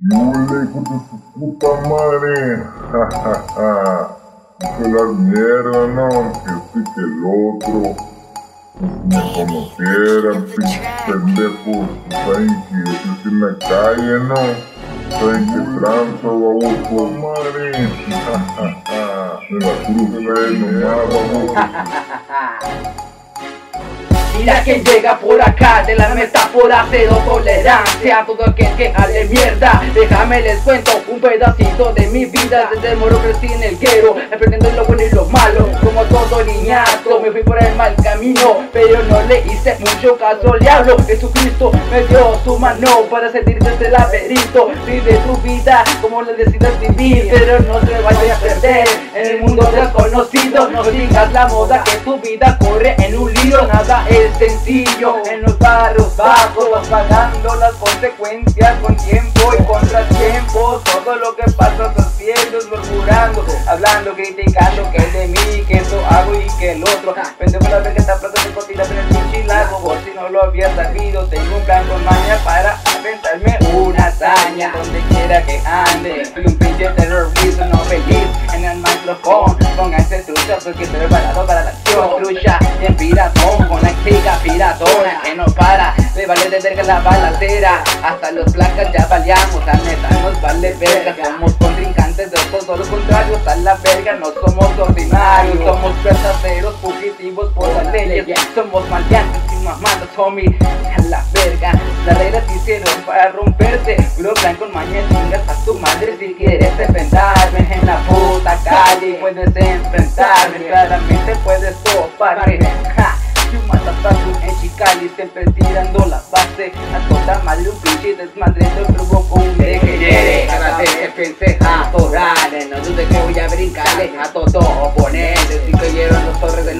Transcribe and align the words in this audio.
Hijo 0.00 0.30
de 0.30 0.62
su 1.10 1.18
puta 1.34 1.66
madre. 1.88 2.62
Ja, 2.92 4.16
Hijo 4.60 4.88
la 4.88 5.04
mierda, 5.12 5.86
no, 5.88 6.32
que 6.32 6.50
este 6.50 6.90
que 6.94 7.00
el 7.00 7.14
otro. 7.26 7.96
Pues 8.78 8.92
me 9.06 9.20
conocieran, 9.34 10.38
pinches 10.44 10.86
pendejos. 11.04 11.88
Saben 12.10 12.48
que 12.68 12.76
yo 12.84 12.92
estoy 12.92 13.32
en 13.32 13.40
la 13.40 13.52
calle, 13.58 14.14
¿no? 14.24 14.40
Saben 15.18 15.42
que 15.46 15.60
transo, 15.80 16.28
baboso, 16.40 16.98
madre. 17.18 17.64
Ja, 18.08 18.38
ja, 18.56 18.66
ja. 18.86 19.40
Me 19.50 19.58
la 19.58 19.74
crucé 19.84 20.58
nomás, 20.58 21.02
baboso. 21.12 21.54
Mira 24.38 24.62
quién 24.62 24.84
llega 24.84 25.18
por 25.18 25.42
acá 25.42 25.82
de 25.84 25.96
la 25.96 26.10
metáfora 26.10 26.86
cero 26.90 27.20
tolerancia. 27.26 28.24
Todo 28.24 28.48
aquel 28.48 28.72
que 28.76 28.92
hable 28.94 29.24
mierda 29.24 29.82
Déjame 29.92 30.40
les 30.42 30.60
cuento 30.60 30.92
un 31.08 31.20
pedacito 31.20 31.92
de 31.92 32.06
mi 32.06 32.24
vida. 32.26 32.70
Desde 32.72 32.94
moro 32.94 33.18
crecí 33.18 33.52
en 33.52 33.62
el 33.64 33.78
guero 33.78 34.14
Aprendiendo 34.32 34.70
lo 34.70 34.84
bueno 34.84 35.02
y 35.02 35.10
lo 35.10 35.24
malo 35.26 35.68
Como 35.82 36.04
todo 36.04 36.44
niñato 36.44 37.07
me 37.16 37.30
fui 37.32 37.42
por 37.42 37.60
el 37.62 37.74
mal 37.76 37.94
camino 38.02 38.68
Pero 38.72 39.02
no 39.04 39.22
le 39.22 39.40
hice 39.40 39.76
mucho 39.80 40.16
caso. 40.16 40.52
Al 40.52 40.60
diablo 40.60 40.96
Jesucristo 41.06 41.72
me 41.90 42.02
dio 42.04 42.38
su 42.44 42.58
mano 42.58 43.02
para 43.10 43.32
salir 43.32 43.58
de 43.58 43.70
este 43.70 43.90
laberinto. 43.90 44.70
Vive 44.86 45.18
tu 45.26 45.36
vida 45.38 45.84
como 46.02 46.22
la 46.22 46.32
decidas 46.32 46.78
vivir 46.80 47.28
Pero 47.30 47.60
no 47.60 47.78
te 47.78 47.98
vayas 48.00 48.36
a 48.36 48.40
perder. 48.40 48.88
En 49.14 49.26
el 49.26 49.40
mundo 49.40 49.68
desconocido 49.72 50.70
No 50.70 50.82
digas 50.84 51.32
la 51.32 51.48
moda 51.48 51.82
que 51.84 51.96
tu 51.98 52.20
vida 52.20 52.58
corre 52.60 52.94
en 52.98 53.18
un 53.18 53.32
lío. 53.32 53.66
Nada 53.66 54.06
es 54.08 54.36
sencillo 54.36 55.22
En 55.30 55.42
los 55.42 55.58
barrios 55.58 56.16
bajos 56.16 56.70
vas 56.70 56.88
pagando 56.88 57.54
las 57.56 57.72
consecuencias 57.74 58.78
con 58.80 58.96
tiempo 58.96 59.52
y 59.58 59.64
contratiempo. 59.64 60.82
Todo 60.84 61.16
lo 61.16 61.34
que 61.36 61.50
pasa 61.52 61.94
haciendo 61.96 62.58
es 62.58 62.66
murmurando 62.68 63.44
Hablando, 63.66 64.14
criticando 64.14 64.90
que 64.90 64.98
es 64.98 65.12
de 65.12 65.28
mí, 65.28 65.64
que 65.66 65.78
esto 65.78 66.00
hago 66.10 66.27
y 66.34 66.58
que 66.58 66.72
el 66.72 66.82
otro. 66.82 67.14
Pendejo 67.38 67.68
la 67.68 67.78
verga 67.78 68.00
está 68.00 68.18
pronto 68.18 68.42
de 68.42 68.50
cotilla 68.50 68.82
en 68.84 68.98
el 68.98 69.04
pinche 69.06 69.44
lago 69.44 69.82
Por 69.82 70.04
si 70.04 70.10
no 70.10 70.28
lo 70.28 70.44
habías 70.44 70.74
sabido 70.74 71.24
Tengo 71.26 71.56
un 71.56 71.62
plan 71.64 71.86
con 71.88 72.04
maña 72.04 72.36
para 72.44 72.78
aventarme 72.98 73.58
una 73.74 74.06
hazaña. 74.06 74.72
Donde 74.76 75.00
quiera 75.08 75.42
que 75.42 75.60
ande 75.64 76.24
Soy 76.24 76.46
un 76.46 76.58
pinche 76.58 76.88
terrorista, 76.90 77.66
no 77.66 77.78
feliz. 77.80 78.26
En 78.54 78.64
el 78.64 78.78
micrófono 78.78 79.56
Pónganse 79.76 80.22
trucha 80.22 80.58
porque 80.62 80.84
estoy 80.84 80.98
preparado 80.98 81.46
para 81.46 81.64
la 81.64 81.70
acción. 81.70 82.22
Trucha 82.22 82.58
bien 82.80 82.96
piratón 82.96 83.68
con 83.68 83.82
la 83.82 83.90
chica 84.04 84.38
piratona 84.42 85.20
Que 85.22 85.34
no 85.34 85.46
para, 85.46 85.94
le 86.16 86.26
vale 86.26 86.50
de 86.50 86.60
verga 86.60 86.82
la 86.82 87.00
balacera 87.00 87.84
Hasta 88.02 88.30
los 88.32 88.52
placas 88.52 88.92
ya 88.92 89.06
baleamos, 89.06 89.66
la 89.66 89.74
neta 89.74 90.10
nos 90.22 90.40
vale 90.40 90.74
verga. 90.74 91.24
Somos 91.24 91.52
contrincantes 91.54 92.30
de 92.30 92.38
todos 92.50 92.78
los 92.78 92.88
contrarios 92.88 93.46
A 93.46 93.56
la 93.56 93.74
verga 93.76 94.14
no 94.14 94.26
Somos 94.44 94.76
verdaderos 96.08 96.74
fugitivos 96.80 97.52
por 97.52 97.68
las 97.68 97.92
leyes. 97.92 98.26
Somos 98.54 98.88
maleantes 98.88 99.42
y 99.52 99.64
mamadas 99.64 100.08
homie. 100.16 100.56
A 100.96 101.02
la 101.02 101.24
verga, 101.32 101.72
las 102.06 102.18
reglas 102.18 102.46
te 102.46 102.54
hicieron 102.56 103.02
para 103.06 103.30
romperte 103.30 103.96
plan 104.40 104.56
con 104.56 104.72
maña 104.72 105.00
chingas 105.08 105.48
a 105.48 105.64
tu 105.64 105.74
madre 105.74 106.16
si 106.18 106.34
quieres 106.34 106.72
enfrentarme 106.78 107.66
En 107.72 107.86
la 107.86 107.98
puta 108.02 108.58
calle. 108.64 109.18
Puedes 109.20 109.54
enfrentarme 109.54 110.66
Claramente 110.66 111.36
puedes 111.44 111.76
toparme. 111.84 112.58
Ja. 112.96 113.16
You 113.52 113.60
motherfucker 113.66 114.48
en 114.48 114.60
Chicali 114.60 115.10
siempre 115.16 115.44
tirando 115.52 116.04
la 116.06 116.22
base. 116.30 116.72
A 116.94 117.08
toda 117.08 117.38
madre 117.44 117.70
un 117.70 117.78
pinche 117.78 118.14
desmadre 118.14 118.66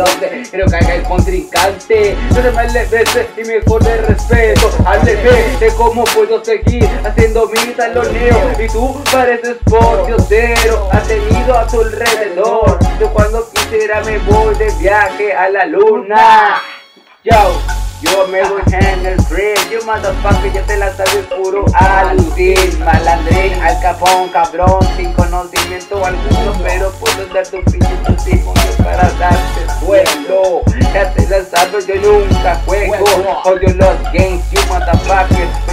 once 0.00 0.42
Quiero 0.50 0.66
caiga 0.70 0.94
el 0.94 1.02
contrincante. 1.02 2.16
No 2.30 2.40
le 2.40 2.86
beses 2.86 3.26
y 3.36 3.44
mejor 3.44 3.84
de 3.84 3.96
respeto. 3.98 4.70
Hábleme 4.84 5.58
de 5.60 5.68
cómo 5.76 6.04
puedo 6.04 6.44
seguir 6.44 6.88
haciendo 7.04 7.48
mi 7.48 7.72
taloneo. 7.72 8.52
Y 8.58 8.66
tú 8.68 9.02
pareces 9.10 9.56
por 9.64 10.06
diosero 10.06 10.88
Has 10.92 11.06
tenido 11.06 11.58
a 11.58 11.66
tu 11.66 11.80
alrededor. 11.82 12.78
Yo 13.00 13.12
cuando 13.12 13.48
quisiera 13.50 14.00
me 14.02 14.18
voy 14.18 14.54
de 14.56 14.70
viaje 14.78 15.32
a 15.32 15.50
la 15.50 15.64
luna. 15.66 16.62
Yo, 17.24 17.60
yo 18.00 18.26
me 18.28 18.42
voy 18.42 18.62
en 18.72 19.04
el 19.04 19.20
free 19.22 19.54
You 19.70 19.84
motherfucker, 19.84 20.52
ya 20.52 20.62
te 20.62 20.76
la 20.76 20.94
sabes 20.94 21.26
puro 21.26 21.64
Malandrín, 22.38 23.60
al 23.60 23.80
capón, 23.80 24.28
cabrón 24.28 24.78
Sin 24.96 25.12
conocimiento 25.14 26.04
alguno 26.04 26.52
Pero 26.62 26.92
puedo 26.92 27.26
dar 27.34 27.44
tu 27.44 27.60
pinche 27.64 27.96
testimonio 28.06 28.62
para 28.78 29.10
darte 29.18 29.66
suelo 29.80 30.62
Ya 30.94 31.12
te 31.14 31.26
la 31.26 31.44
sabes, 31.44 31.84
yo 31.88 31.96
nunca 31.96 32.54
juego. 32.64 32.94
Odio 33.44 33.74
los 33.74 34.02
games, 34.12 34.47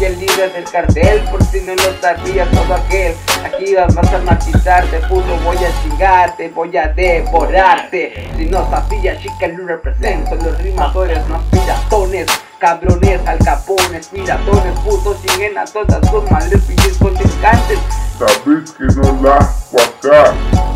El 0.00 0.18
líder 0.18 0.52
del 0.54 0.64
cartel 0.64 1.20
Por 1.30 1.44
si 1.44 1.60
no 1.60 1.74
lo 1.74 2.00
sabías 2.00 2.50
todo 2.50 2.74
aquel. 2.74 3.14
Aquí 3.44 3.74
vas 3.74 3.94
a 3.96 4.18
matizarte, 4.18 4.98
puto 5.08 5.36
voy 5.44 5.56
a 5.58 5.82
chingarte 5.82 6.48
Voy 6.48 6.74
a 6.76 6.88
devorarte. 6.88 8.30
Si 8.36 8.46
no 8.46 8.68
sabías, 8.70 9.20
chica, 9.20 9.46
lo 9.48 9.66
represento 9.66 10.36
Los 10.36 10.58
rimadores 10.62 11.26
más 11.28 11.42
piratones 11.50 12.26
Cabrones, 12.58 13.20
alcapones, 13.26 14.08
piratones, 14.08 14.78
putos 14.80 15.20
Chinguen 15.22 15.54
todas 15.70 16.10
sus 16.10 16.30
madres, 16.30 16.62
pinches 16.62 16.96
contrincantes 16.96 17.78
Sabes 18.18 18.72
que 18.72 18.84
no 18.84 19.22
la 19.22 19.36
acá 19.36 20.69